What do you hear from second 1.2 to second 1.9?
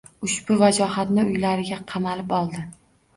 uylariga